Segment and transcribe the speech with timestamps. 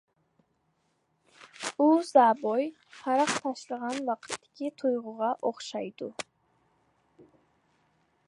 [1.83, 2.65] ئۇ، زابوي
[3.01, 6.07] ھاراق تاشلىغان ۋاقىتتىكى تۇيغۇغا ئوخشايدۇ.